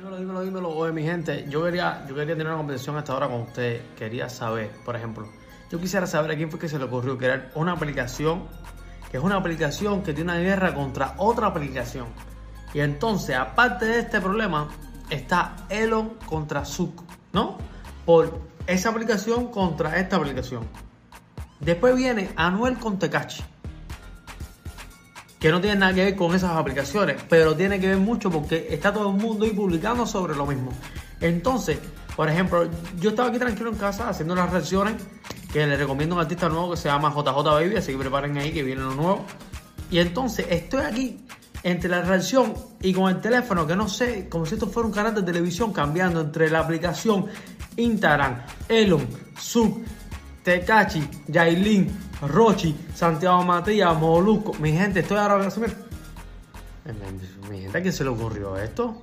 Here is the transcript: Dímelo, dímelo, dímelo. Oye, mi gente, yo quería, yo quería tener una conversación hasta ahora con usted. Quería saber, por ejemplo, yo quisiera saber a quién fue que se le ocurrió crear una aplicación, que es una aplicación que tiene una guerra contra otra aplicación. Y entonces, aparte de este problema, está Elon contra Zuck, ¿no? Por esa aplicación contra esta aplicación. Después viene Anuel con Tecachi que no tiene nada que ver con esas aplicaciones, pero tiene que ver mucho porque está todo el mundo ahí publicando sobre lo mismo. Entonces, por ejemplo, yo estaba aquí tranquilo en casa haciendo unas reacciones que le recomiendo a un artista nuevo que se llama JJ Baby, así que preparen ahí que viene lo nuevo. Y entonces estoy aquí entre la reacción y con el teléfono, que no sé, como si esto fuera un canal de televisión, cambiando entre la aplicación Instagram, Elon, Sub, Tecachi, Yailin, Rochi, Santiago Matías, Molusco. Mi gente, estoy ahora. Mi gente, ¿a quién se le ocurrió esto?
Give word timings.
Dímelo, 0.00 0.16
dímelo, 0.16 0.40
dímelo. 0.40 0.68
Oye, 0.70 0.92
mi 0.92 1.02
gente, 1.02 1.44
yo 1.50 1.62
quería, 1.62 2.06
yo 2.08 2.14
quería 2.14 2.34
tener 2.34 2.46
una 2.46 2.56
conversación 2.56 2.96
hasta 2.96 3.12
ahora 3.12 3.28
con 3.28 3.42
usted. 3.42 3.82
Quería 3.98 4.30
saber, 4.30 4.70
por 4.82 4.96
ejemplo, 4.96 5.28
yo 5.70 5.78
quisiera 5.78 6.06
saber 6.06 6.30
a 6.30 6.36
quién 6.36 6.50
fue 6.50 6.58
que 6.58 6.70
se 6.70 6.78
le 6.78 6.84
ocurrió 6.86 7.18
crear 7.18 7.50
una 7.54 7.72
aplicación, 7.72 8.44
que 9.10 9.18
es 9.18 9.22
una 9.22 9.36
aplicación 9.36 10.02
que 10.02 10.14
tiene 10.14 10.32
una 10.32 10.40
guerra 10.40 10.74
contra 10.74 11.16
otra 11.18 11.48
aplicación. 11.48 12.06
Y 12.72 12.80
entonces, 12.80 13.36
aparte 13.36 13.84
de 13.84 13.98
este 13.98 14.22
problema, 14.22 14.68
está 15.10 15.54
Elon 15.68 16.14
contra 16.24 16.64
Zuck, 16.64 17.02
¿no? 17.34 17.58
Por 18.06 18.40
esa 18.66 18.88
aplicación 18.88 19.48
contra 19.48 19.98
esta 19.98 20.16
aplicación. 20.16 20.66
Después 21.60 21.94
viene 21.94 22.30
Anuel 22.36 22.78
con 22.78 22.98
Tecachi 22.98 23.44
que 25.40 25.50
no 25.50 25.60
tiene 25.60 25.76
nada 25.76 25.94
que 25.94 26.04
ver 26.04 26.16
con 26.16 26.34
esas 26.34 26.52
aplicaciones, 26.52 27.16
pero 27.28 27.56
tiene 27.56 27.80
que 27.80 27.88
ver 27.88 27.96
mucho 27.96 28.30
porque 28.30 28.68
está 28.70 28.92
todo 28.92 29.08
el 29.08 29.16
mundo 29.16 29.46
ahí 29.46 29.52
publicando 29.52 30.06
sobre 30.06 30.36
lo 30.36 30.46
mismo. 30.46 30.70
Entonces, 31.20 31.78
por 32.14 32.28
ejemplo, 32.28 32.68
yo 33.00 33.10
estaba 33.10 33.30
aquí 33.30 33.38
tranquilo 33.38 33.70
en 33.70 33.76
casa 33.76 34.10
haciendo 34.10 34.34
unas 34.34 34.50
reacciones 34.50 34.94
que 35.50 35.66
le 35.66 35.76
recomiendo 35.76 36.14
a 36.14 36.18
un 36.18 36.22
artista 36.22 36.48
nuevo 36.48 36.72
que 36.72 36.76
se 36.76 36.88
llama 36.88 37.10
JJ 37.10 37.42
Baby, 37.42 37.76
así 37.76 37.92
que 37.92 37.98
preparen 37.98 38.36
ahí 38.36 38.52
que 38.52 38.62
viene 38.62 38.82
lo 38.82 38.94
nuevo. 38.94 39.24
Y 39.90 39.98
entonces 39.98 40.46
estoy 40.50 40.84
aquí 40.84 41.26
entre 41.62 41.88
la 41.88 42.02
reacción 42.02 42.54
y 42.82 42.92
con 42.92 43.08
el 43.08 43.20
teléfono, 43.20 43.66
que 43.66 43.74
no 43.74 43.88
sé, 43.88 44.28
como 44.28 44.44
si 44.44 44.54
esto 44.54 44.66
fuera 44.66 44.86
un 44.86 44.92
canal 44.92 45.14
de 45.14 45.22
televisión, 45.22 45.72
cambiando 45.72 46.20
entre 46.20 46.50
la 46.50 46.60
aplicación 46.60 47.26
Instagram, 47.76 48.42
Elon, 48.68 49.06
Sub, 49.38 49.82
Tecachi, 50.42 51.06
Yailin, 51.28 51.86
Rochi, 52.22 52.74
Santiago 52.94 53.42
Matías, 53.44 53.96
Molusco. 53.98 54.54
Mi 54.54 54.72
gente, 54.72 55.00
estoy 55.00 55.18
ahora. 55.18 55.48
Mi 57.50 57.60
gente, 57.60 57.78
¿a 57.78 57.82
quién 57.82 57.92
se 57.92 58.04
le 58.04 58.10
ocurrió 58.10 58.56
esto? 58.56 59.02